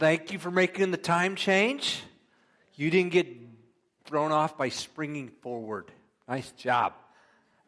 [0.00, 2.02] Thank you for making the time change.
[2.74, 3.26] You didn't get
[4.06, 5.92] thrown off by springing forward.
[6.26, 6.94] Nice job.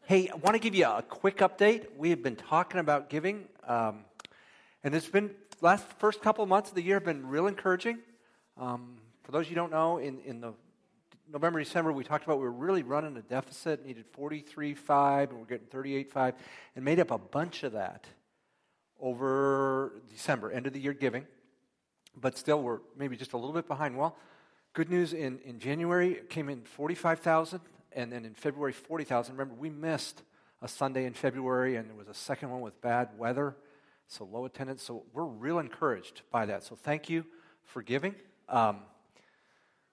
[0.06, 1.88] Hey, I want to give you a quick update.
[1.95, 4.07] We have been talking about giving, um,
[4.82, 7.98] and it's been last first couple of months of the year have been real encouraging.
[8.57, 10.54] Um, for those you don't know, in, in the
[11.30, 15.44] November, December, we talked about we were really running a deficit, needed 43.5, and we're
[15.44, 16.32] getting 38.5,
[16.76, 18.07] and made up a bunch of that
[18.99, 21.26] over December, end of the year giving.
[22.21, 23.96] But still, we're maybe just a little bit behind.
[23.96, 24.16] Well,
[24.75, 27.61] good news in, in January, it came in 45,000,
[27.93, 29.34] and then in February, 40,000.
[29.34, 30.22] Remember, we missed
[30.61, 33.56] a Sunday in February, and there was a second one with bad weather,
[34.06, 34.83] so low attendance.
[34.83, 36.62] So we're real encouraged by that.
[36.64, 37.25] So thank you
[37.64, 38.14] for giving.
[38.48, 38.81] Um,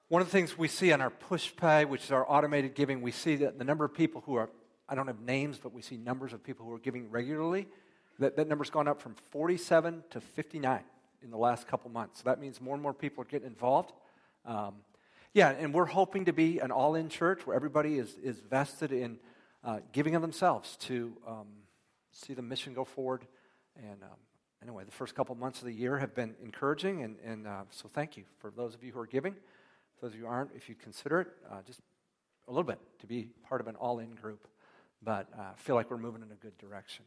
[0.10, 3.12] one of the things we see on our Pushpay, which is our automated giving, we
[3.12, 4.50] see that the number of people who are,
[4.88, 7.68] I don't have names, but we see numbers of people who are giving regularly.
[8.18, 10.82] That, that number's gone up from 47 to 59
[11.24, 12.20] in the last couple months.
[12.20, 13.94] So that means more and more people are getting involved.
[14.46, 14.76] Um,
[15.34, 18.92] yeah, and we're hoping to be an all in church where everybody is, is vested
[18.92, 19.20] in
[19.64, 21.48] uh, giving of themselves to um,
[22.12, 23.26] see the mission go forward.
[23.76, 24.18] And um,
[24.62, 27.88] anyway, the first couple months of the year have been encouraging, and, and uh, so
[27.88, 29.34] thank you for those of you who are giving.
[29.34, 31.82] For those of you who aren't, if you consider it, uh, just
[32.48, 34.48] a little bit to be part of an all in group.
[35.02, 37.06] But I uh, feel like we're moving in a good direction.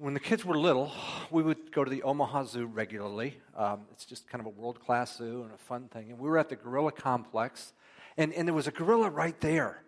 [0.00, 0.92] When the kids were little,
[1.28, 3.36] we would go to the Omaha Zoo regularly.
[3.56, 6.10] Um, it's just kind of a world class zoo and a fun thing.
[6.10, 7.72] And we were at the gorilla complex,
[8.16, 9.82] and, and there was a gorilla right there.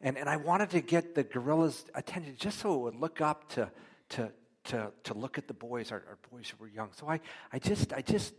[0.00, 3.50] And, and I wanted to get the gorilla's attention just so it would look up
[3.50, 3.70] to,
[4.08, 4.32] to,
[4.64, 6.88] to, to look at the boys, our, our boys who were young.
[6.96, 7.20] So I,
[7.52, 8.34] I just, I just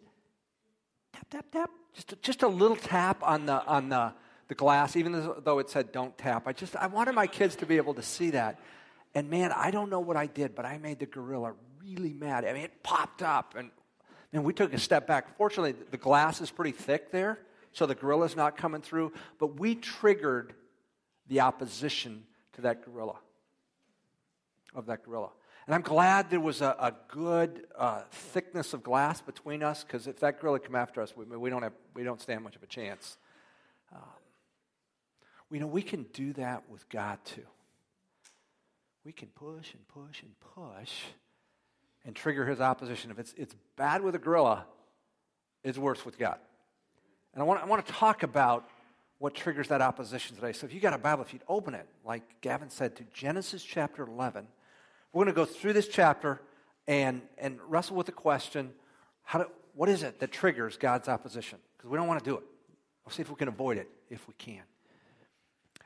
[1.13, 1.69] tap, tap, tap.
[1.93, 4.13] Just, just a little tap on the, on the,
[4.49, 6.49] the glass, even though it said don't tap.
[6.49, 8.59] I just, I wanted my kids to be able to see that.
[9.15, 12.45] And man, I don't know what I did, but I made the gorilla really mad.
[12.45, 13.69] I mean, it popped up, and
[14.31, 15.37] man, we took a step back.
[15.37, 17.39] Fortunately, the glass is pretty thick there,
[17.73, 19.13] so the gorilla's not coming through.
[19.39, 20.53] But we triggered
[21.27, 22.23] the opposition
[22.53, 23.19] to that gorilla,
[24.73, 25.29] of that gorilla.
[25.65, 30.07] And I'm glad there was a, a good uh, thickness of glass between us, because
[30.07, 32.63] if that gorilla come after us, we, we, don't have, we don't stand much of
[32.63, 33.17] a chance.
[33.93, 34.01] Um,
[35.49, 37.45] we know we can do that with God too.
[39.05, 40.91] We can push and push and push
[42.05, 43.11] and trigger his opposition.
[43.11, 44.65] If it's, it's bad with a gorilla,
[45.63, 46.37] it's worse with God.
[47.33, 48.69] And I want, I want to talk about
[49.19, 50.53] what triggers that opposition today.
[50.53, 53.63] So if you got a Bible, if you'd open it, like Gavin said, to Genesis
[53.63, 54.47] chapter 11
[55.13, 56.41] we're going to go through this chapter
[56.87, 58.71] and, and wrestle with the question
[59.21, 61.59] how do, what is it that triggers God's opposition?
[61.77, 62.43] Because we don't want to do it.
[63.05, 64.63] We'll see if we can avoid it if we can.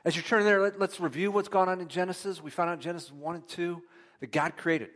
[0.08, 2.42] As you're turning there, let, us review what's gone on in Genesis.
[2.42, 3.82] We found out in Genesis 1 and 2
[4.20, 4.88] that God created.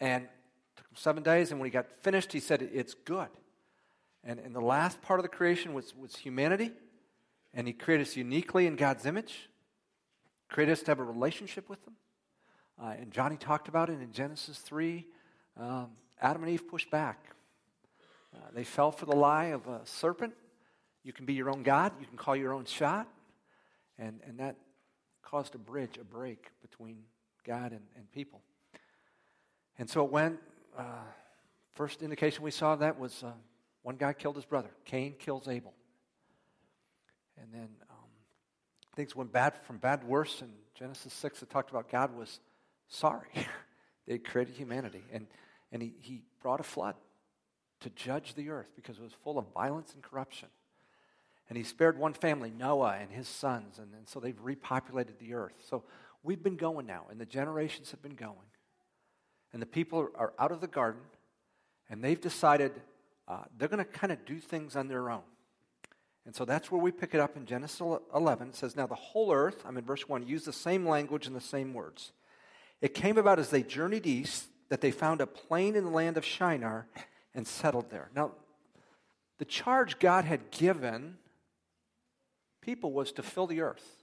[0.00, 0.26] And
[0.74, 3.28] took him seven days, and when he got finished, he said, It's good.
[4.24, 6.72] And, and the last part of the creation was, was humanity,
[7.54, 9.48] and he created us uniquely in God's image,
[10.48, 11.94] created us to have a relationship with him.
[12.82, 15.06] Uh, and Johnny talked about it in Genesis 3.
[15.56, 15.90] Um,
[16.20, 17.30] Adam and Eve pushed back.
[18.34, 20.34] Uh, they fell for the lie of a serpent.
[21.04, 23.06] You can be your own God, you can call your own shot.
[23.98, 24.56] And, and that
[25.22, 26.98] caused a bridge, a break between
[27.44, 28.40] God and, and people.
[29.78, 30.38] And so it went.
[30.76, 30.82] Uh,
[31.72, 33.32] first indication we saw that was uh,
[33.82, 34.70] one guy killed his brother.
[34.84, 35.72] Cain kills Abel.
[37.40, 38.08] And then um,
[38.94, 40.42] things went bad from bad to worse.
[40.42, 42.40] In Genesis 6, it talked about God was
[42.88, 43.28] sorry.
[44.06, 45.04] they created humanity.
[45.12, 45.26] And,
[45.72, 46.94] and he, he brought a flood
[47.80, 50.48] to judge the earth because it was full of violence and corruption.
[51.48, 55.34] And he spared one family, Noah and his sons, and, and so they've repopulated the
[55.34, 55.54] earth.
[55.68, 55.84] So
[56.22, 58.34] we've been going now, and the generations have been going.
[59.52, 61.02] And the people are out of the garden,
[61.88, 62.72] and they've decided
[63.28, 65.22] uh, they're going to kind of do things on their own.
[66.24, 67.80] And so that's where we pick it up in Genesis
[68.12, 68.48] 11.
[68.48, 71.36] It says, Now the whole earth, I'm in verse 1, use the same language and
[71.36, 72.12] the same words.
[72.80, 76.16] It came about as they journeyed east that they found a plain in the land
[76.16, 76.88] of Shinar
[77.34, 78.10] and settled there.
[78.14, 78.32] Now,
[79.38, 81.18] the charge God had given
[82.66, 84.02] people was to fill the earth,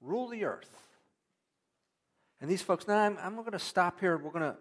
[0.00, 0.70] rule the earth.
[2.40, 4.16] And these folks, now I'm, I'm going to stop here.
[4.18, 4.56] We're going to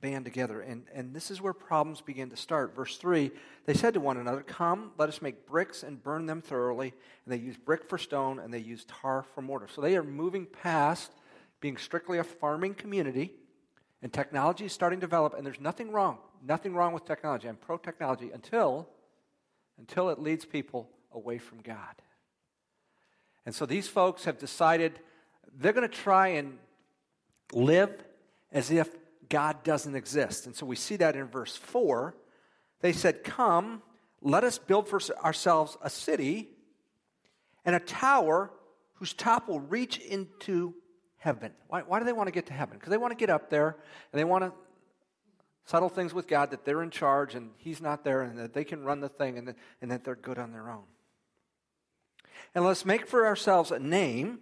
[0.00, 0.60] band together.
[0.60, 2.74] And, and this is where problems begin to start.
[2.74, 3.30] Verse 3
[3.66, 6.94] they said to one another, Come, let us make bricks and burn them thoroughly.
[7.24, 9.68] And they used brick for stone and they used tar for mortar.
[9.72, 11.12] So they are moving past
[11.60, 13.32] being strictly a farming community,
[14.02, 17.48] and technology is starting to develop, and there's nothing wrong, nothing wrong with technology.
[17.48, 18.88] I'm pro technology until,
[19.76, 22.02] until it leads people away from God.
[23.46, 25.00] And so these folks have decided
[25.58, 26.58] they're going to try and
[27.52, 27.90] live
[28.52, 28.88] as if
[29.28, 30.46] God doesn't exist.
[30.46, 32.14] And so we see that in verse 4.
[32.80, 33.82] They said, Come,
[34.20, 36.48] let us build for ourselves a city
[37.64, 38.50] and a tower
[38.94, 40.74] whose top will reach into
[41.16, 41.52] heaven.
[41.68, 42.78] Why, why do they want to get to heaven?
[42.78, 43.76] Because they want to get up there
[44.12, 44.52] and they want to
[45.64, 48.64] settle things with God that they're in charge and He's not there and that they
[48.64, 50.84] can run the thing and that, and that they're good on their own.
[52.54, 54.40] And let's make for ourselves a name.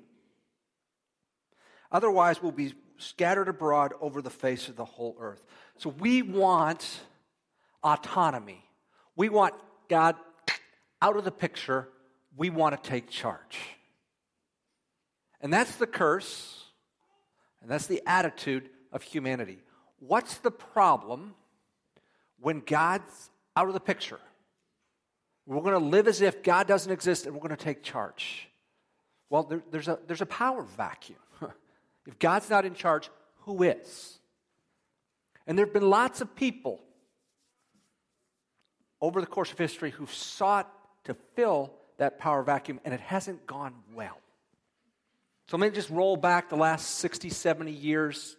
[1.91, 5.45] Otherwise, we'll be scattered abroad over the face of the whole earth.
[5.79, 7.01] So we want
[7.83, 8.65] autonomy.
[9.15, 9.55] We want
[9.89, 10.17] God
[11.01, 11.89] out of the picture.
[12.37, 13.59] We want to take charge.
[15.41, 16.65] And that's the curse,
[17.61, 19.59] and that's the attitude of humanity.
[19.99, 21.35] What's the problem
[22.41, 24.21] when God's out of the picture?
[25.47, 28.49] We're going to live as if God doesn't exist and we're going to take charge.
[29.31, 31.19] Well, there, there's, a, there's a power vacuum.
[32.07, 33.11] if God's not in charge,
[33.43, 34.19] who is?
[35.47, 36.81] And there have been lots of people
[39.01, 40.73] over the course of history who've sought
[41.05, 44.19] to fill that power vacuum, and it hasn't gone well.
[45.49, 48.37] So let me just roll back the last 60, 70 years.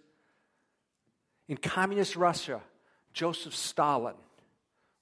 [1.48, 2.62] In communist Russia,
[3.14, 4.16] Joseph Stalin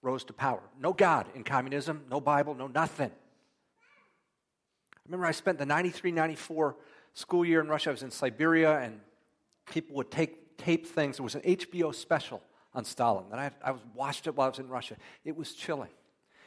[0.06, 0.62] rose to power.
[0.80, 3.10] No God in communism, no Bible, no nothing.
[4.94, 6.75] I remember I spent the 93 94
[7.13, 7.90] school year in Russia.
[7.90, 9.00] I was in Siberia, and
[9.72, 11.18] people would take tape things.
[11.18, 12.42] There was an HBO special
[12.74, 14.96] on Stalin, and I, I watched it while I was in Russia.
[15.24, 15.90] It was chilling.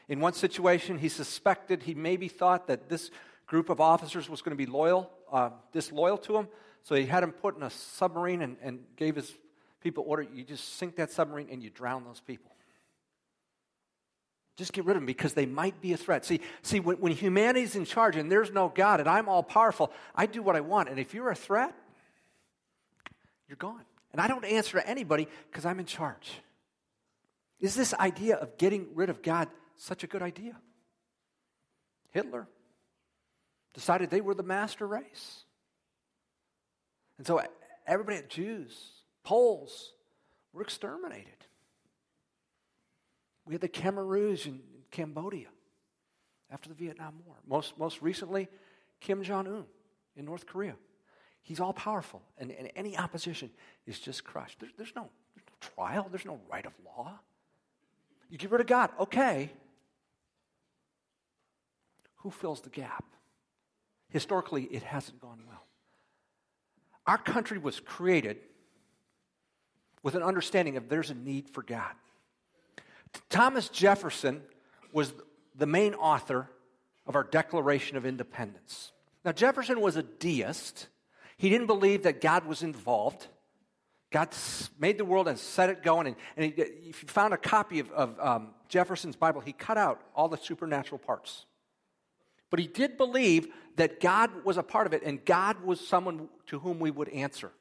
[0.08, 3.10] In one situation, he suspected, he maybe thought that this
[3.46, 6.48] group of officers was going to be loyal, uh, disloyal to him.
[6.82, 9.32] So he had him put in a submarine and, and gave his
[9.80, 12.52] people order you just sink that submarine and you drown those people.
[14.58, 16.24] Just get rid of them because they might be a threat.
[16.24, 19.92] See, see when, when humanity's in charge and there's no God and I'm all powerful,
[20.16, 20.88] I do what I want.
[20.88, 21.72] And if you're a threat,
[23.46, 23.84] you're gone.
[24.10, 26.40] And I don't answer to anybody because I'm in charge.
[27.60, 30.56] Is this idea of getting rid of God such a good idea?
[32.10, 32.48] Hitler
[33.74, 35.44] decided they were the master race.
[37.16, 37.40] And so
[37.86, 38.76] everybody, Jews,
[39.22, 39.92] Poles,
[40.52, 41.46] were exterminated.
[43.48, 44.60] We had the Khmer Rouge in
[44.90, 45.48] Cambodia
[46.50, 47.36] after the Vietnam War.
[47.48, 48.46] Most, most recently,
[49.00, 49.64] Kim Jong un
[50.16, 50.76] in North Korea.
[51.42, 53.50] He's all powerful, and, and any opposition
[53.86, 54.60] is just crushed.
[54.60, 57.18] There, there's, no, there's no trial, there's no right of law.
[58.28, 59.50] You get rid of God, okay.
[62.16, 63.04] Who fills the gap?
[64.10, 65.64] Historically, it hasn't gone well.
[67.06, 68.36] Our country was created
[70.02, 71.94] with an understanding of there's a need for God.
[73.28, 74.42] Thomas Jefferson
[74.92, 75.12] was
[75.54, 76.50] the main author
[77.06, 78.92] of our Declaration of Independence.
[79.24, 80.88] Now, Jefferson was a deist.
[81.36, 83.26] He didn't believe that God was involved.
[84.10, 84.28] God
[84.78, 86.06] made the world and set it going.
[86.08, 89.76] And, and he, if you found a copy of, of um, Jefferson's Bible, he cut
[89.76, 91.44] out all the supernatural parts.
[92.50, 96.28] But he did believe that God was a part of it and God was someone
[96.46, 97.52] to whom we would answer.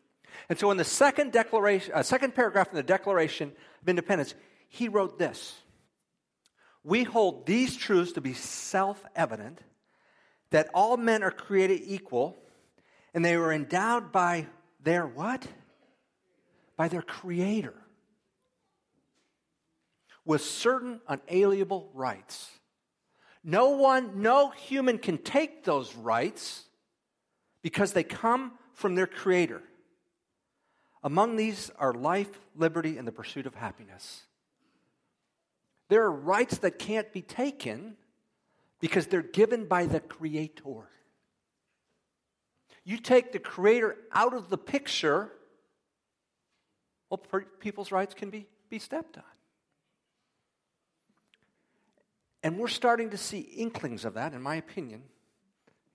[0.50, 3.52] And so in the second declaration, uh, second paragraph in the Declaration
[3.82, 4.36] of Independence,
[4.68, 5.56] he wrote this
[6.84, 9.60] We hold these truths to be self evident
[10.50, 12.38] that all men are created equal
[13.14, 14.48] and they were endowed by
[14.82, 15.48] their what?
[16.76, 17.74] By their creator
[20.28, 22.52] with certain unalienable rights.
[23.44, 26.66] No one, no human can take those rights
[27.62, 29.64] because they come from their creator.
[31.02, 34.27] Among these are life, liberty, and the pursuit of happiness.
[35.90, 37.96] There are rights that can't be taken
[38.80, 40.90] because they're given by the Creator.
[42.84, 45.32] You take the Creator out of the picture,
[47.10, 47.22] well,
[47.60, 49.24] people's rights can be, be stepped on.
[52.44, 55.04] And we're starting to see inklings of that, in my opinion,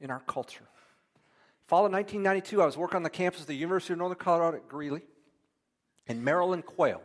[0.01, 0.69] in our culture.
[1.67, 4.59] Fall of 1992, I was working on the campus of the University of Northern Colorado
[4.59, 5.03] at Greeley,
[6.07, 7.03] and Marilyn Quayle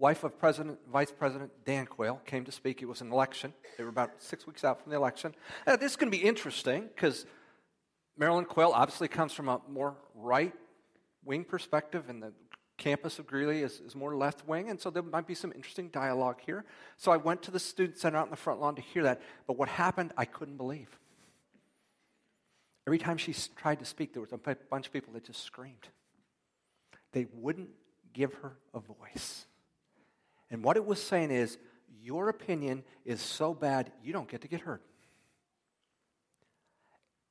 [0.00, 2.82] wife of President, Vice President Dan Quayle, came to speak.
[2.82, 3.52] It was an election.
[3.76, 5.34] They were about six weeks out from the election.
[5.66, 7.26] Uh, this is going to be interesting because
[8.16, 10.54] Marilyn Quayle obviously comes from a more right
[11.24, 12.32] wing perspective, and the
[12.78, 15.88] campus of Greeley is, is more left wing, and so there might be some interesting
[15.90, 16.64] dialogue here.
[16.96, 19.20] So I went to the student center out in the front lawn to hear that.
[19.46, 20.88] But what happened, I couldn't believe.
[22.86, 25.88] Every time she tried to speak, there was a bunch of people that just screamed.
[27.12, 27.68] They wouldn't
[28.14, 29.44] give her a voice.
[30.50, 31.58] And what it was saying is,
[32.02, 34.82] your opinion is so bad, you don't get to get hurt.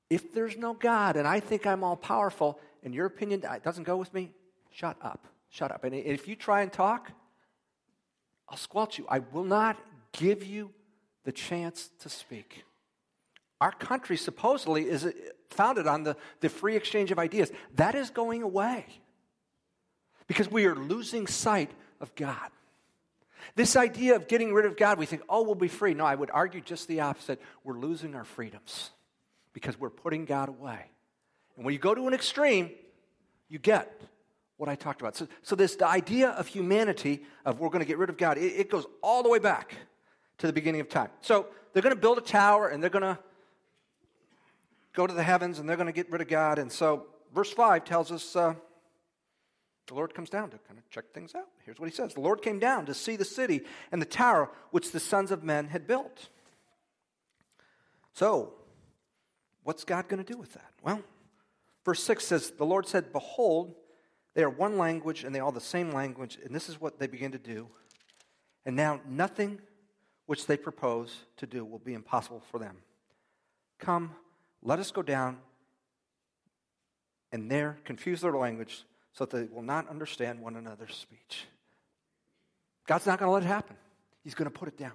[0.10, 3.84] If there's no God and I think I'm all powerful and your opinion uh, doesn't
[3.84, 4.32] go with me,
[4.72, 5.28] shut up.
[5.50, 5.84] shut up.
[5.84, 7.12] And if you try and talk,
[8.48, 9.06] I'll squelch you.
[9.10, 9.78] I will not
[10.12, 10.72] give you
[11.26, 12.64] the chance to speak.
[13.62, 15.12] Our country supposedly is uh,
[15.50, 17.52] founded on the, the free exchange of ideas.
[17.76, 18.86] That is going away
[20.28, 22.50] because we are losing sight of God.
[23.56, 25.94] This idea of getting rid of God, we think, oh, we'll be free.
[25.94, 27.42] No, I would argue just the opposite.
[27.64, 28.92] We're losing our freedoms
[29.54, 30.92] because we're putting God away.
[31.56, 32.72] And when you go to an extreme,
[33.50, 34.02] you get
[34.58, 35.16] what I talked about.
[35.16, 38.54] So, so this idea of humanity, of we're going to get rid of God, it,
[38.54, 39.76] it goes all the way back
[40.40, 41.10] to the beginning of time.
[41.22, 43.18] So they're going to build a tower and they're going to
[44.94, 46.60] go to the heavens and they're going to get rid of God.
[46.60, 48.56] And so verse 5 tells us uh,
[49.90, 51.48] the Lord comes down to kind of check things out.
[51.66, 54.50] Here's what he says The Lord came down to see the city and the tower
[54.72, 56.30] which the sons of men had built.
[58.14, 58.54] So,
[59.64, 60.72] what's God going to do with that?
[60.84, 61.02] Well,
[61.84, 63.76] verse 6 says, The Lord said, Behold,
[64.36, 67.08] they are one language and they all the same language, and this is what they
[67.08, 67.68] begin to do.
[68.66, 69.60] And now nothing
[70.28, 72.78] which they propose to do will be impossible for them.
[73.80, 74.12] Come,
[74.62, 75.38] let us go down
[77.32, 81.46] and there confuse their language so that they will not understand one another's speech.
[82.88, 83.76] God's not going to let it happen,
[84.24, 84.94] He's going to put it down.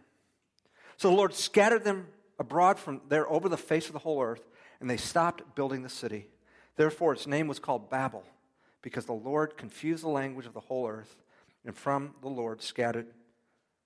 [0.97, 2.07] So the Lord scattered them
[2.39, 4.47] abroad from there over the face of the whole earth,
[4.81, 6.29] and they stopped building the city.
[6.77, 8.25] Therefore, its name was called Babel,
[8.83, 11.17] because the Lord confused the language of the whole earth,
[11.65, 13.07] and from the Lord scattered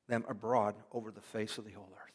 [0.08, 2.12] them abroad over the face of the whole earth.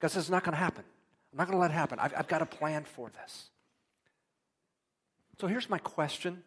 [0.00, 0.84] God says it's not going to happen.
[1.32, 1.98] I'm not going to let it happen.
[1.98, 3.50] I've, I've got a plan for this.
[5.40, 6.42] So here's my question.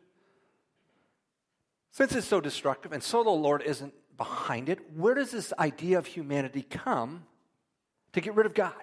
[1.96, 5.98] Since it's so destructive and so the Lord isn't behind it, where does this idea
[5.98, 7.24] of humanity come
[8.12, 8.74] to get rid of God?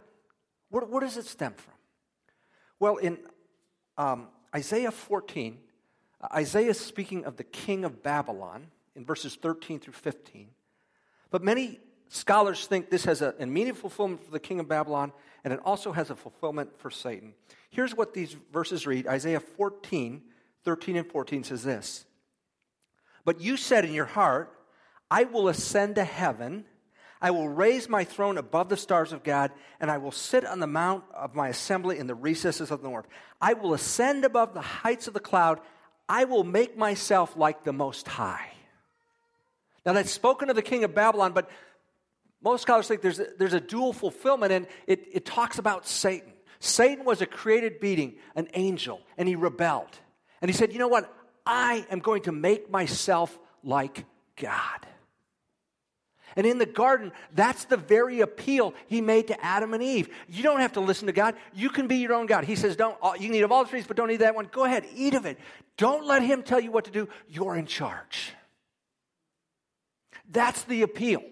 [0.71, 1.75] Where, where does it stem from?
[2.81, 3.19] Well, in
[3.99, 5.59] um, Isaiah 14,
[6.23, 10.49] uh, Isaiah is speaking of the king of Babylon in verses 13 through 15.
[11.31, 15.13] But many scholars think this has a, immediate fulfillment for the king of Babylon,
[15.45, 17.35] and it also has a fulfillment for Satan.
[17.69, 20.23] Here's what these verses read Isaiah 14,
[20.65, 22.07] 13 and 14 says this
[23.25, 24.53] But you said in your heart,
[25.11, 26.65] I will ascend to heaven.
[27.21, 30.59] I will raise my throne above the stars of God, and I will sit on
[30.59, 33.07] the mount of my assembly in the recesses of the north.
[33.41, 35.61] I will ascend above the heights of the cloud.
[36.09, 38.51] I will make myself like the Most High.
[39.87, 41.49] Now, that's spoken of the king of Babylon, but
[42.43, 46.33] most scholars think there's a, there's a dual fulfillment, and it, it talks about Satan.
[46.59, 49.99] Satan was a created being, an angel, and he rebelled.
[50.41, 51.13] And he said, You know what?
[51.45, 54.05] I am going to make myself like
[54.37, 54.87] God.
[56.35, 60.09] And in the garden, that's the very appeal he made to Adam and Eve.
[60.29, 61.35] You don't have to listen to God.
[61.53, 62.45] You can be your own God.
[62.45, 62.97] He says, "Don't.
[63.03, 64.49] Uh, you can eat of all the trees, but don't eat that one.
[64.51, 65.39] Go ahead, eat of it.
[65.77, 67.09] Don't let him tell you what to do.
[67.29, 68.33] You're in charge."
[70.31, 71.23] That's the appeal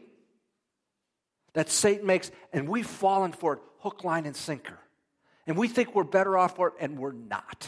[1.55, 4.79] that Satan makes, and we've fallen for it hook, line, and sinker.
[5.47, 7.67] And we think we're better off for it, and we're not.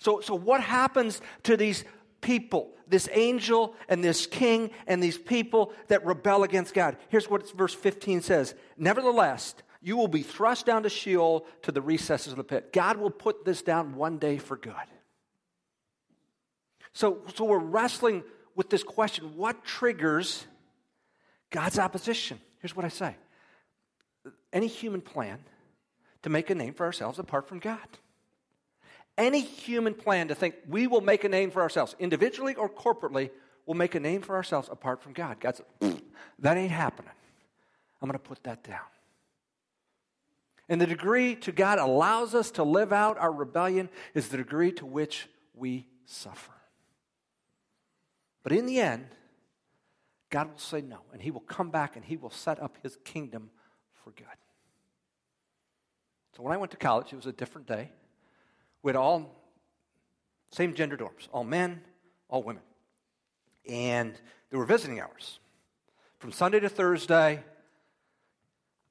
[0.00, 1.84] So, so what happens to these
[2.20, 6.96] people, this angel and this king and these people that rebel against God?
[7.08, 11.82] Here's what verse 15 says Nevertheless, you will be thrust down to Sheol to the
[11.82, 12.72] recesses of the pit.
[12.72, 14.74] God will put this down one day for good.
[16.92, 20.46] So, so we're wrestling with this question what triggers
[21.50, 22.40] God's opposition.
[22.60, 23.16] Here's what I say
[24.52, 25.38] any human plan
[26.22, 27.78] to make a name for ourselves apart from God.
[29.18, 33.30] Any human plan to think we will make a name for ourselves, individually or corporately,
[33.66, 35.38] will make a name for ourselves apart from God.
[35.40, 36.00] God said,
[36.38, 37.12] that ain't happening.
[38.00, 38.80] I'm going to put that down.
[40.68, 44.72] And the degree to God allows us to live out our rebellion is the degree
[44.72, 46.52] to which we suffer.
[48.42, 49.06] But in the end,
[50.30, 52.96] God will say no, and He will come back and He will set up His
[53.04, 53.50] kingdom
[53.92, 54.26] for good.
[56.36, 57.90] So when I went to college, it was a different day.
[58.82, 59.36] We had all
[60.52, 61.80] same gender dorms, all men,
[62.28, 62.62] all women.
[63.68, 64.14] And
[64.50, 65.38] there were visiting hours.
[66.18, 67.42] From Sunday to Thursday,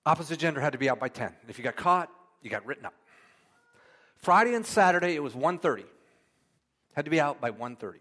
[0.06, 1.34] opposite gender had to be out by 10.
[1.48, 2.10] If you got caught,
[2.42, 2.94] you got written up.
[4.18, 5.84] Friday and Saturday, it was 1.30.
[6.96, 7.96] Had to be out by 1.30.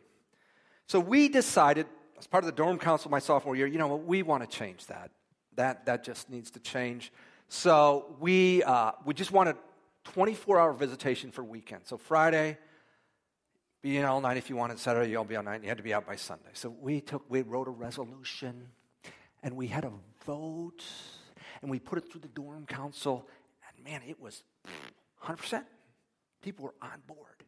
[0.86, 1.86] So we decided
[2.18, 4.48] as part of the dorm council my sophomore year, you know what, we want to
[4.48, 5.10] change that.
[5.56, 7.12] That, that just needs to change.
[7.48, 9.56] So we, uh, we just wanted
[10.12, 11.82] 24 hour visitation for weekend.
[11.84, 12.56] So Friday,
[13.82, 14.78] be in all night if you wanted.
[14.78, 15.62] Saturday, you all be all night.
[15.62, 16.50] You had to be out by Sunday.
[16.54, 18.68] So we took, we wrote a resolution,
[19.42, 19.92] and we had a
[20.24, 20.82] vote,
[21.60, 23.28] and we put it through the dorm council,
[23.68, 24.42] and man, it was
[25.24, 25.64] 100%.
[26.42, 27.44] People were on board.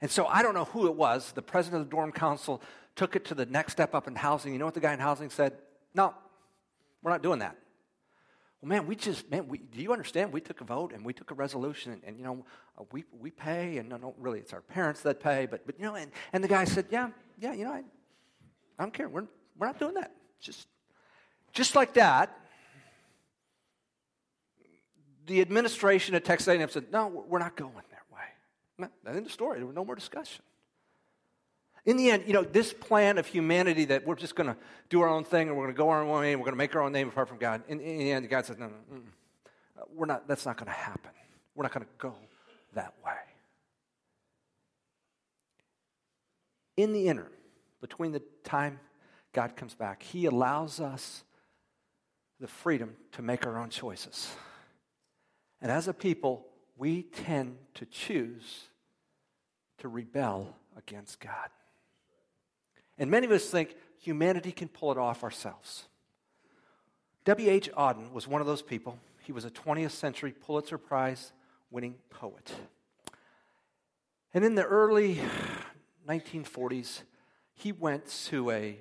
[0.00, 1.32] And so I don't know who it was.
[1.32, 2.60] The president of the dorm council
[2.96, 4.52] took it to the next step up in housing.
[4.52, 5.54] You know what the guy in housing said?
[5.94, 6.12] No,
[7.02, 7.56] we're not doing that.
[8.62, 10.32] Well, man, we just, man, we, do you understand?
[10.32, 12.44] We took a vote and we took a resolution, and, and you know,
[12.78, 15.78] uh, we, we pay, and no, no, really, it's our parents that pay, but, but
[15.80, 17.82] you know, and, and the guy said, yeah, yeah, you know, I,
[18.78, 19.08] I don't care.
[19.08, 19.26] We're,
[19.58, 20.12] we're not doing that.
[20.40, 20.68] Just,
[21.52, 22.38] just like that,
[25.26, 28.88] the administration at Texas A&M said, no, we're not going that way.
[29.04, 29.58] That in the story.
[29.58, 30.44] There was no more discussion.
[31.84, 34.56] In the end, you know, this plan of humanity that we're just going to
[34.88, 36.54] do our own thing and we're going to go our own way and we're going
[36.54, 38.66] to make our own name apart from God, in, in the end, God says, no,
[38.66, 39.02] no, mm,
[39.92, 41.10] we're not, that's not going to happen.
[41.54, 42.14] We're not going to go
[42.74, 43.12] that way.
[46.76, 47.32] In the interim,
[47.80, 48.78] between the time
[49.32, 51.24] God comes back, He allows us
[52.40, 54.30] the freedom to make our own choices.
[55.60, 56.46] And as a people,
[56.76, 58.68] we tend to choose
[59.78, 61.50] to rebel against God.
[62.98, 65.84] And many of us think humanity can pull it off ourselves.
[67.24, 67.70] W.H.
[67.72, 68.98] Auden was one of those people.
[69.20, 71.32] He was a 20th century Pulitzer Prize
[71.70, 72.52] winning poet.
[74.34, 75.20] And in the early
[76.08, 77.02] 1940s,
[77.54, 78.78] he went to a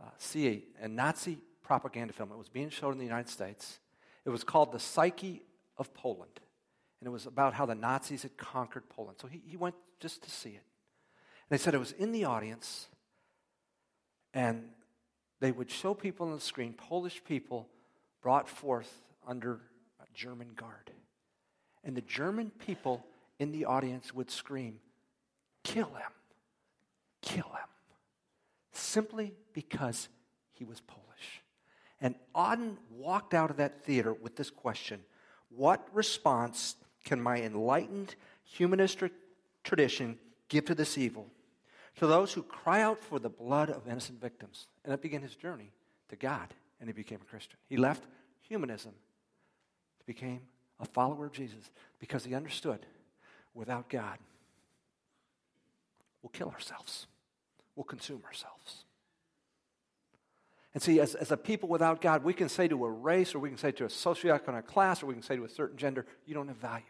[0.00, 0.48] uh, see
[0.80, 2.30] a, a Nazi propaganda film.
[2.30, 3.78] It was being shown in the United States.
[4.24, 5.42] It was called The Psyche
[5.78, 6.40] of Poland.
[7.00, 9.18] And it was about how the Nazis had conquered Poland.
[9.20, 10.62] So he, he went just to see it.
[11.48, 12.88] And they said it was in the audience
[14.36, 14.64] and
[15.40, 17.68] they would show people on the screen, Polish people
[18.20, 19.60] brought forth under
[20.12, 20.90] German guard.
[21.82, 23.02] And the German people
[23.38, 24.78] in the audience would scream,
[25.64, 26.12] Kill him!
[27.22, 27.68] Kill him!
[28.72, 30.08] Simply because
[30.52, 31.42] he was Polish.
[32.00, 35.00] And Auden walked out of that theater with this question
[35.48, 38.14] What response can my enlightened
[38.44, 39.12] humanistic
[39.64, 41.26] tradition give to this evil?
[41.96, 44.68] To those who cry out for the blood of innocent victims.
[44.84, 45.72] And that began his journey
[46.08, 46.48] to God,
[46.80, 47.58] and he became a Christian.
[47.68, 48.04] He left
[48.42, 48.92] humanism,
[50.06, 50.40] became
[50.78, 52.80] a follower of Jesus because he understood
[53.54, 54.18] without God,
[56.22, 57.06] we'll kill ourselves,
[57.74, 58.84] we'll consume ourselves.
[60.74, 63.38] And see, as, as a people without God, we can say to a race, or
[63.38, 66.04] we can say to a socioeconomic class, or we can say to a certain gender,
[66.26, 66.84] you don't have value.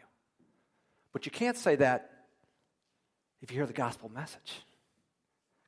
[1.13, 2.11] But you can't say that
[3.41, 4.61] if you hear the gospel message.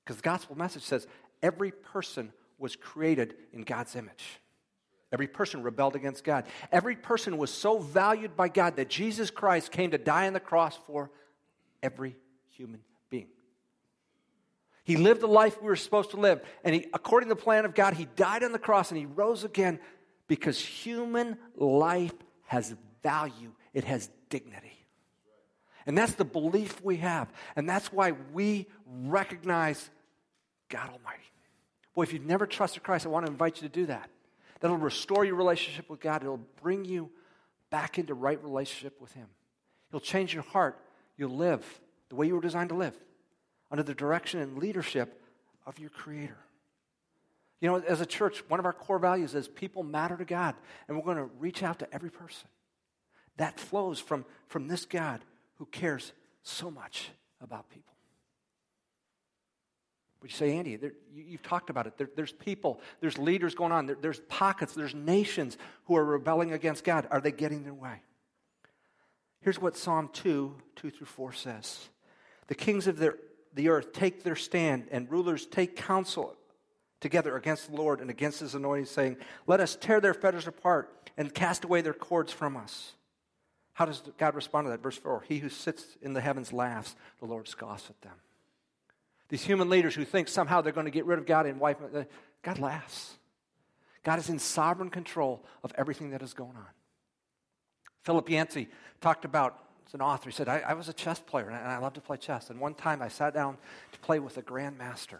[0.09, 1.05] Because the gospel message says
[1.43, 4.39] every person was created in God's image.
[5.11, 6.45] Every person rebelled against God.
[6.71, 10.39] Every person was so valued by God that Jesus Christ came to die on the
[10.39, 11.11] cross for
[11.83, 12.15] every
[12.49, 12.79] human
[13.11, 13.27] being.
[14.83, 16.41] He lived the life we were supposed to live.
[16.63, 19.05] And he, according to the plan of God, he died on the cross and he
[19.05, 19.79] rose again
[20.27, 22.15] because human life
[22.47, 24.73] has value, it has dignity.
[25.85, 27.31] And that's the belief we have.
[27.55, 29.91] And that's why we recognize
[30.69, 31.23] God Almighty.
[31.95, 34.09] Boy, if you've never trusted Christ, I want to invite you to do that.
[34.59, 36.21] That'll restore your relationship with God.
[36.21, 37.09] It'll bring you
[37.69, 39.27] back into right relationship with Him.
[39.91, 40.77] He'll change your heart.
[41.17, 41.65] You'll live
[42.09, 42.95] the way you were designed to live
[43.71, 45.21] under the direction and leadership
[45.65, 46.37] of your Creator.
[47.61, 50.55] You know, as a church, one of our core values is people matter to God,
[50.87, 52.47] and we're going to reach out to every person.
[53.37, 55.21] That flows from, from this God
[55.55, 57.09] who cares so much
[57.41, 57.88] about people.
[60.21, 61.97] Would you say, Andy, there, you, have talked about it.
[61.97, 66.51] There, there's people, there's leaders going on, there, there's pockets, there's nations who are rebelling
[66.51, 67.07] against God.
[67.09, 68.01] Are they getting their way?
[69.41, 71.89] Here's what Psalm 2, 2 through 4 says
[72.47, 73.17] The kings of the,
[73.53, 76.35] the earth take their stand, and rulers take counsel
[76.99, 81.11] together against the Lord and against his anointing, saying, Let us tear their fetters apart
[81.17, 82.93] and cast away their cords from us.
[83.71, 84.83] How does God respond to that?
[84.83, 88.15] Verse 4 He who sits in the heavens laughs, the Lord scoffs at them.
[89.29, 91.79] These human leaders who think somehow they're going to get rid of God and wipe
[91.79, 92.05] him,
[92.41, 93.15] God laughs.
[94.03, 96.65] God is in sovereign control of everything that is going on.
[98.03, 98.69] Philip Yancey
[99.01, 101.77] talked about, as an author, he said, I, I was a chess player and I,
[101.77, 102.49] love to play chess.
[102.49, 103.57] And one time I sat down
[103.91, 105.19] to play with a grandmaster.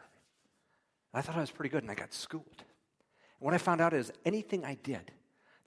[1.14, 2.46] I thought I was pretty good and I got schooled.
[2.58, 5.12] And what I found out is anything I did,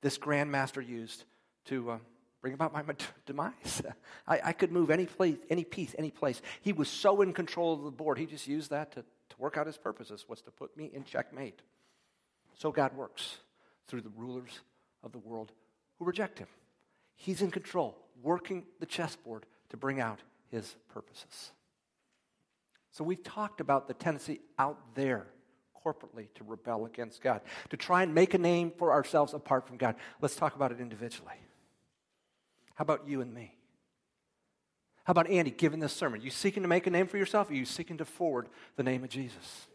[0.00, 1.24] this grandmaster used
[1.66, 1.98] to uh,
[2.42, 2.83] bring about my
[3.26, 3.83] demise.
[4.26, 6.42] I, I, could move any place, any piece, any place.
[6.61, 9.57] He was so in control of the board, he just used that to, to work
[9.57, 11.62] out his purposes, was to put me in checkmate.
[12.59, 13.38] So God works
[13.87, 14.61] through the rulers
[15.02, 15.52] of the world
[15.98, 16.48] who reject him.
[17.14, 20.18] He's in control, working the chessboard to bring out
[20.50, 21.52] his purposes.
[22.90, 25.26] So we've talked about the tendency out there
[25.85, 29.76] corporately to rebel against God, to try and make a name for ourselves apart from
[29.76, 29.96] God.
[30.20, 31.35] Let's talk about it individually.
[32.74, 33.54] How about you and me?
[35.04, 36.20] How about Andy giving this sermon?
[36.20, 37.48] Are You seeking to make a name for yourself?
[37.48, 39.66] Or are you seeking to forward the name of Jesus?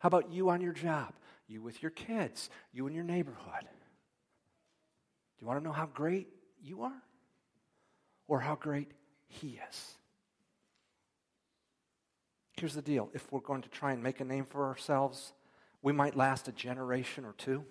[0.00, 1.14] How about you on your job?
[1.46, 2.50] You with your kids?
[2.72, 3.62] You in your neighborhood?
[3.62, 3.68] Do
[5.40, 6.28] you want to know how great
[6.62, 7.02] you are?
[8.26, 8.90] Or how great
[9.28, 9.94] He is?
[12.56, 15.32] Here's the deal if we're going to try and make a name for ourselves,
[15.80, 17.64] we might last a generation or two.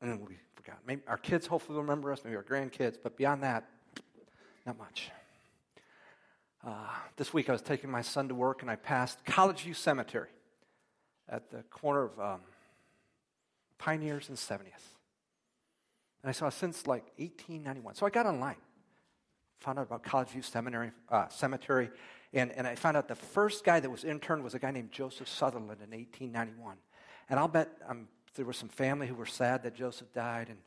[0.00, 0.82] And then we'll be forgotten.
[0.86, 3.66] Maybe our kids hopefully will remember us, maybe our grandkids, but beyond that,
[4.66, 5.10] not much.
[6.62, 6.70] Uh,
[7.16, 10.28] this week I was taking my son to work and I passed College View Cemetery
[11.28, 12.40] at the corner of um,
[13.78, 14.60] Pioneers and 70th.
[16.22, 17.94] And I saw since like 1891.
[17.94, 18.56] So I got online,
[19.60, 21.90] found out about College View Seminary, uh, Cemetery,
[22.34, 24.92] and, and I found out the first guy that was interned was a guy named
[24.92, 26.76] Joseph Sutherland in 1891.
[27.30, 30.48] And I'll bet um, there was some family who were sad that Joseph died.
[30.48, 30.58] And,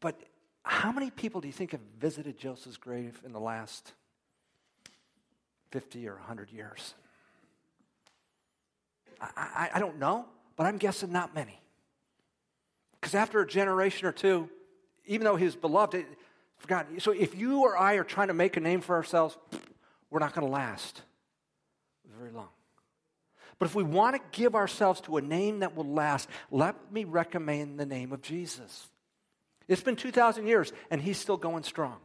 [0.00, 0.20] but
[0.62, 3.92] how many people do you think have visited Joseph's grave in the last
[5.70, 6.94] 50 or 100 years?
[9.20, 11.60] I, I, I don't know, but I'm guessing not many.
[13.00, 14.48] Because after a generation or two,
[15.06, 16.06] even though he was beloved, it,
[16.58, 17.00] forgotten.
[17.00, 19.36] So if you or I are trying to make a name for ourselves,
[20.10, 21.02] we're not going to last
[22.18, 22.48] very long.
[23.58, 27.04] But if we want to give ourselves to a name that will last, let me
[27.04, 28.88] recommend the name of Jesus.
[29.66, 31.96] It's been 2,000 years, and he's still going strong.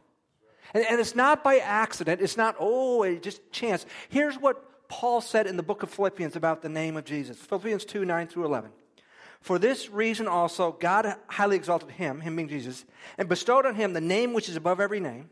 [0.74, 2.20] And, and it's not by accident.
[2.20, 3.86] It's not, oh, just chance.
[4.08, 7.84] Here's what Paul said in the book of Philippians about the name of Jesus Philippians
[7.84, 8.70] 2 9 through 11.
[9.40, 12.84] For this reason also, God highly exalted him, him being Jesus,
[13.18, 15.28] and bestowed on him the name which is above every name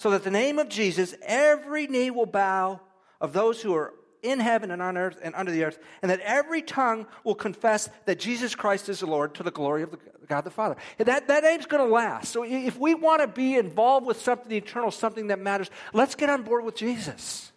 [0.00, 2.80] so that the name of Jesus, every knee will bow
[3.20, 3.92] of those who are
[4.22, 7.88] in heaven and on earth and under the earth, and that every tongue will confess
[8.06, 10.76] that Jesus Christ is the Lord to the glory of the, God the Father.
[10.98, 12.32] That, that name's going to last.
[12.32, 16.30] So if we want to be involved with something eternal, something that matters, let's get
[16.30, 17.52] on board with Jesus.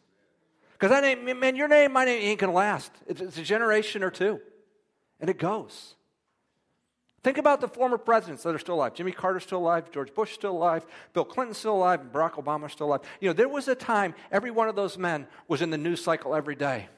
[0.74, 2.92] Because that name, man, your name, my name ain't going to last.
[3.08, 4.40] It's, it's a generation or two,
[5.20, 5.96] and it goes.
[7.24, 8.94] Think about the former presidents that are still alive.
[8.94, 12.74] Jimmy Carter's still alive, George Bush still alive, Bill Clinton's still alive, and Barack Obama's
[12.74, 13.02] still alive.
[13.22, 16.04] You know, there was a time every one of those men was in the news
[16.04, 16.90] cycle every day.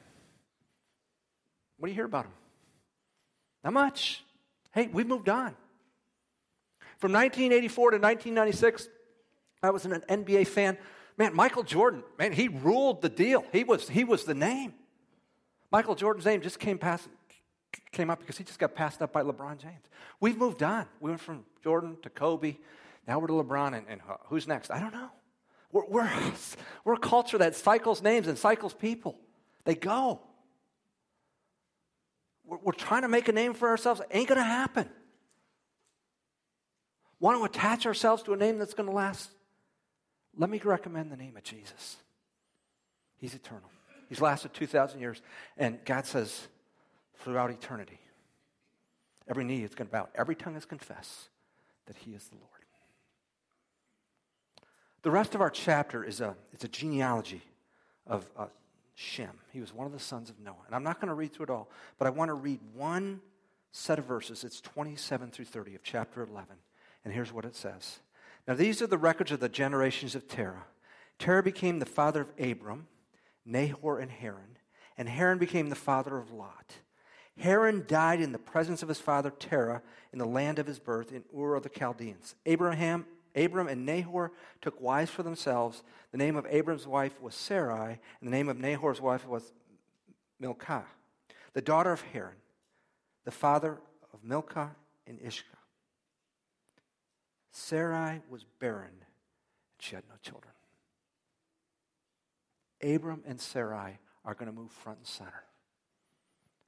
[1.78, 2.32] What do you hear about them?
[3.62, 4.24] Not much.
[4.72, 5.54] Hey, we've moved on.
[6.98, 8.88] From 1984 to 1996,
[9.62, 10.76] I was an NBA fan.
[11.16, 13.44] Man, Michael Jordan, man, he ruled the deal.
[13.52, 14.74] He was, he was the name.
[15.70, 17.08] Michael Jordan's name just came past,
[17.92, 19.84] came up because he just got passed up by LeBron James.
[20.20, 20.86] We've moved on.
[21.00, 22.56] We went from Jordan to Kobe.
[23.06, 24.70] Now we're to LeBron, and, and who's next?
[24.70, 25.10] I don't know.
[25.72, 26.32] We're, we're,
[26.84, 29.18] we're a culture that cycles names and cycles people.
[29.64, 30.20] They go.
[32.44, 34.00] We're, we're trying to make a name for ourselves.
[34.00, 34.88] It ain't going to happen.
[37.18, 39.30] Want to attach ourselves to a name that's going to last?
[40.36, 41.96] Let me recommend the name of Jesus.
[43.16, 43.70] He's eternal.
[44.08, 45.22] He's lasted 2,000 years.
[45.56, 46.46] And God says,
[47.18, 48.00] throughout eternity.
[49.28, 51.28] Every knee is going to bow, every tongue is confess
[51.86, 52.50] that he is the Lord.
[55.02, 57.42] The rest of our chapter is a, it's a genealogy
[58.08, 58.46] of uh,
[58.96, 59.30] Shem.
[59.52, 60.56] He was one of the sons of Noah.
[60.66, 63.20] And I'm not going to read through it all, but I want to read one
[63.70, 64.42] set of verses.
[64.42, 66.56] It's 27 through 30 of chapter 11.
[67.04, 68.00] And here's what it says
[68.48, 70.64] Now, these are the records of the generations of Terah.
[71.20, 72.88] Terah became the father of Abram,
[73.44, 74.58] Nahor, and Haran.
[74.98, 76.78] And Haran became the father of Lot.
[77.38, 81.12] Haran died in the presence of his father Terah in the land of his birth
[81.12, 82.34] in Ur of the Chaldeans.
[82.46, 85.82] Abraham, Abram and Nahor took wives for themselves.
[86.12, 89.52] The name of Abram's wife was Sarai, and the name of Nahor's wife was
[90.40, 90.86] Milcah,
[91.52, 92.36] the daughter of Haran,
[93.24, 93.78] the father
[94.14, 94.74] of Milcah
[95.06, 95.44] and Iscah.
[97.52, 100.52] Sarai was barren, and she had no children.
[102.82, 105.44] Abram and Sarai are going to move front and center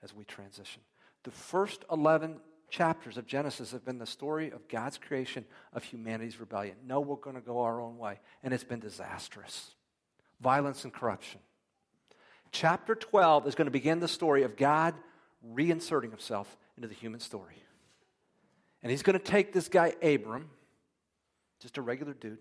[0.02, 0.82] as we transition.
[1.24, 6.38] The first 11 chapters of Genesis have been the story of God's creation of humanity's
[6.38, 6.76] rebellion.
[6.86, 9.74] No, we're going to go our own way, and it's been disastrous.
[10.40, 11.40] Violence and corruption.
[12.52, 14.94] Chapter 12 is going to begin the story of God
[15.54, 17.62] reinserting himself into the human story.
[18.82, 20.50] And he's going to take this guy, Abram,
[21.60, 22.38] just a regular dude,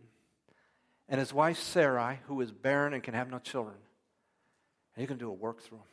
[1.10, 5.18] and his wife, Sarai, who is barren and can have no children, and he's going
[5.18, 5.86] to do a work through him.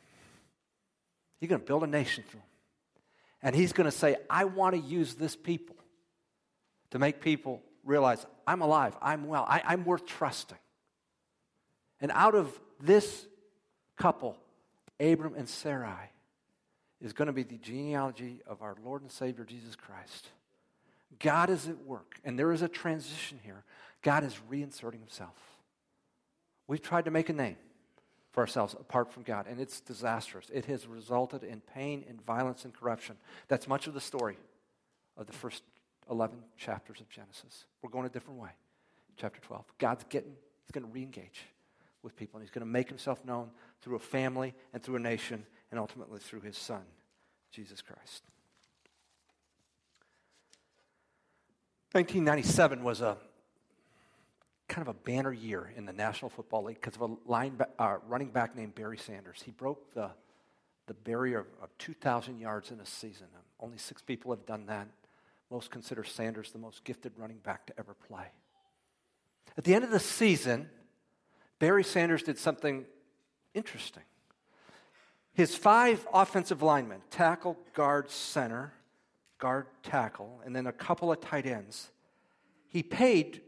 [1.39, 2.49] He's going to build a nation through them.
[3.41, 5.75] And he's going to say, I want to use this people
[6.91, 10.57] to make people realize I'm alive, I'm well, I, I'm worth trusting.
[12.01, 13.25] And out of this
[13.97, 14.37] couple,
[14.99, 16.11] Abram and Sarai,
[17.01, 20.29] is going to be the genealogy of our Lord and Savior Jesus Christ.
[21.19, 23.63] God is at work, and there is a transition here.
[24.01, 25.35] God is reinserting himself.
[26.67, 27.57] We've tried to make a name
[28.35, 30.47] for ourselves apart from God, and it's disastrous.
[30.53, 33.15] It has resulted in pain and violence and corruption.
[33.47, 34.35] That's much of the story
[35.15, 35.63] of the first
[36.11, 37.63] 11 chapters of Genesis.
[37.81, 38.49] We're going a different way.
[39.15, 39.63] Chapter 12.
[39.77, 41.43] God's getting, he's going to re engage
[42.03, 44.99] with people, and he's going to make himself known through a family and through a
[44.99, 46.83] nation, and ultimately through his son,
[47.53, 48.23] Jesus Christ.
[51.93, 53.15] 1997 was a
[54.67, 57.97] kind of a banner year in the National Football League because of a line, uh,
[58.07, 59.41] running back named Barry Sanders.
[59.43, 60.09] He broke the,
[60.87, 63.27] the barrier of, of 2,000 yards in a season.
[63.59, 64.87] Only six people have done that.
[65.51, 68.25] Most consider Sanders the most gifted running back to ever play.
[69.57, 70.69] At the end of the season,
[71.59, 72.85] Barry Sanders did something
[73.53, 74.03] interesting.
[75.33, 78.73] His five offensive linemen, tackle, guard, center,
[79.37, 81.89] guard, tackle, and then a couple of tight ends,
[82.67, 83.41] he paid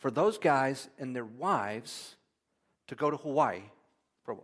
[0.00, 2.16] for those guys and their wives
[2.88, 3.60] to go to Hawaii.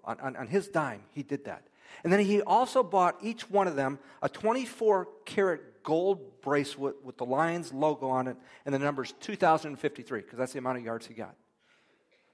[0.05, 1.67] On, on, on, his dime, he did that.
[2.05, 7.17] And then he also bought each one of them a 24 karat gold bracelet with
[7.17, 11.07] the Lions logo on it and the numbers 2053, because that's the amount of yards
[11.07, 11.35] he got.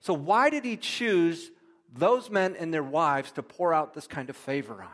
[0.00, 1.50] So, why did he choose
[1.94, 4.88] those men and their wives to pour out this kind of favor on?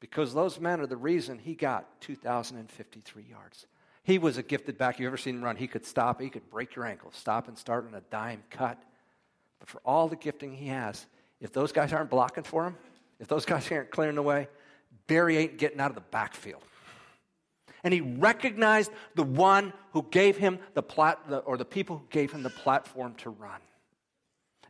[0.00, 3.66] Because those men are the reason he got 2,053 yards.
[4.08, 4.98] He was a gifted back.
[4.98, 5.56] You ever seen him run?
[5.56, 8.82] He could stop, he could break your ankle, stop and start on a dime cut.
[9.60, 11.04] But for all the gifting he has,
[11.42, 12.74] if those guys aren't blocking for him,
[13.20, 14.48] if those guys aren't clearing the way,
[15.08, 16.62] Barry ain't getting out of the backfield.
[17.84, 22.32] And he recognized the one who gave him the plat, or the people who gave
[22.32, 23.60] him the platform to run.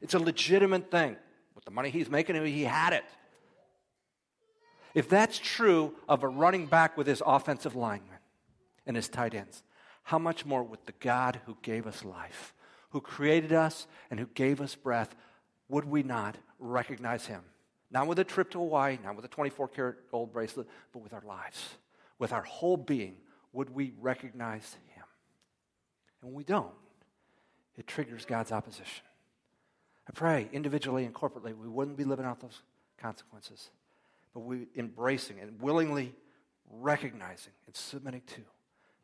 [0.00, 1.16] It's a legitimate thing.
[1.54, 3.04] With the money he's making, he had it.
[4.94, 8.17] If that's true of a running back with his offensive lineman,
[8.88, 9.62] and his tight ends.
[10.02, 12.54] How much more with the God who gave us life,
[12.90, 15.14] who created us and who gave us breath,
[15.68, 17.42] would we not recognize him?
[17.90, 21.12] Not with a trip to Hawaii, not with a 24 karat gold bracelet, but with
[21.12, 21.76] our lives,
[22.18, 23.16] with our whole being,
[23.52, 25.04] would we recognize him?
[26.20, 26.72] And when we don't,
[27.76, 29.04] it triggers God's opposition.
[30.08, 32.62] I pray individually and corporately we wouldn't be living out those
[32.96, 33.70] consequences,
[34.32, 36.14] but we embracing and willingly
[36.70, 38.40] recognizing and submitting to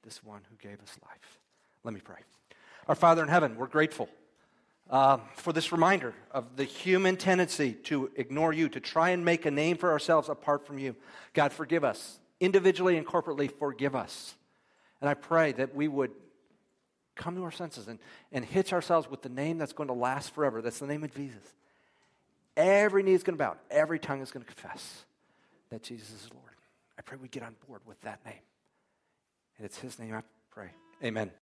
[0.04, 1.38] this one who gave us life.
[1.82, 2.18] Let me pray.
[2.88, 4.08] Our Father in heaven, we're grateful
[4.90, 9.46] uh, for this reminder of the human tendency to ignore you, to try and make
[9.46, 10.94] a name for ourselves apart from you.
[11.32, 12.18] God, forgive us.
[12.40, 14.34] Individually and corporately, forgive us.
[15.00, 16.10] And I pray that we would
[17.14, 17.98] come to our senses and,
[18.32, 20.60] and hitch ourselves with the name that's going to last forever.
[20.60, 21.42] That's the name of Jesus.
[22.56, 25.04] Every knee is going to bow, every tongue is going to confess
[25.70, 26.44] that Jesus is Lord.
[26.98, 28.34] I pray we get on board with that name.
[29.56, 30.70] And it's His name I pray.
[31.02, 31.30] Amen.